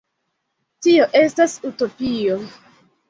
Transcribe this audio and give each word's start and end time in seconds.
Tio 0.87 1.05
estas 1.21 1.53
utopio. 1.73 2.41